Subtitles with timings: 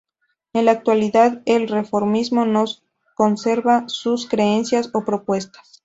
[0.53, 2.65] En la actualidad el reformismo no
[3.13, 5.79] conserva sus creencias o propuestas.